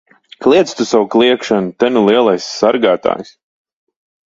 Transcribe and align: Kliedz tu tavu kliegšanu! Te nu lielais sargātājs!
Kliedz 0.45 0.71
tu 0.79 0.87
tavu 0.91 1.05
kliegšanu! 1.15 1.69
Te 1.83 1.91
nu 1.93 2.03
lielais 2.09 2.49
sargātājs! 2.57 3.37